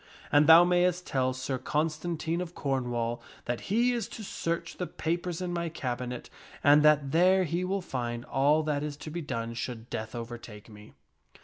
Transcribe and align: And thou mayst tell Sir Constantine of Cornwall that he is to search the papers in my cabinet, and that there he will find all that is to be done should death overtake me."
And 0.31 0.47
thou 0.47 0.63
mayst 0.63 1.05
tell 1.05 1.31
Sir 1.31 1.59
Constantine 1.59 2.41
of 2.41 2.55
Cornwall 2.55 3.21
that 3.45 3.61
he 3.69 3.91
is 3.93 4.07
to 4.07 4.23
search 4.23 4.77
the 4.77 4.87
papers 4.87 5.41
in 5.43 5.53
my 5.53 5.69
cabinet, 5.69 6.27
and 6.63 6.81
that 6.81 7.11
there 7.11 7.43
he 7.43 7.63
will 7.63 7.81
find 7.83 8.25
all 8.25 8.63
that 8.63 8.81
is 8.81 8.97
to 8.97 9.11
be 9.11 9.21
done 9.21 9.53
should 9.53 9.91
death 9.91 10.15
overtake 10.15 10.69
me." 10.69 10.95